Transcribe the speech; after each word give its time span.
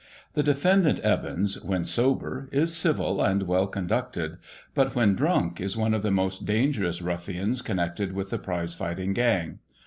The 0.33 0.41
defendant 0.41 0.99
Evans, 1.01 1.61
when 1.63 1.85
sober, 1.85 2.49
is 2.51 2.75
civil 2.75 3.21
and 3.21 3.43
well 3.43 3.67
con 3.67 3.87
ducted, 3.87 4.37
but, 4.73 4.95
when 4.95 5.13
drunk, 5.13 5.61
is 5.61 5.77
one 5.77 5.93
of 5.93 6.01
the 6.01 6.09
most 6.09 6.43
dangerous 6.43 7.03
ruffians 7.03 7.61
connected 7.61 8.11
with 8.13 8.31
the 8.31 8.39
prize 8.39 8.73
fighting 8.73 9.13
gang. 9.13 9.59